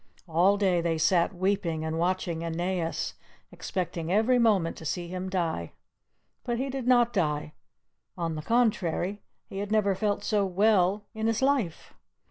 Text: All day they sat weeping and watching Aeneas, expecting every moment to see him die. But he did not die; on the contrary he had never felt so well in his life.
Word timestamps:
All 0.27 0.57
day 0.57 0.81
they 0.81 0.97
sat 0.97 1.31
weeping 1.31 1.85
and 1.85 1.99
watching 1.99 2.43
Aeneas, 2.43 3.13
expecting 3.51 4.11
every 4.11 4.39
moment 4.39 4.75
to 4.77 4.83
see 4.85 5.09
him 5.09 5.29
die. 5.29 5.73
But 6.43 6.57
he 6.57 6.71
did 6.71 6.87
not 6.87 7.13
die; 7.13 7.53
on 8.17 8.33
the 8.33 8.41
contrary 8.41 9.21
he 9.45 9.59
had 9.59 9.71
never 9.71 9.93
felt 9.93 10.23
so 10.23 10.43
well 10.43 11.05
in 11.13 11.27
his 11.27 11.43
life. 11.43 11.93